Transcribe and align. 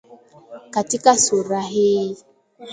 Katika 0.69 1.17
sura 1.17 1.61
hii 1.61 2.17